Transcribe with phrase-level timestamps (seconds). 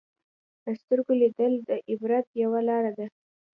[0.63, 3.07] په سترګو لیدل د عبرت یوه لاره ده